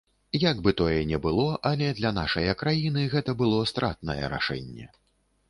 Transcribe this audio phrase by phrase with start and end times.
[0.43, 4.91] Як бы тое не было, але для нашае краіны гэта было стратнае рашэнне.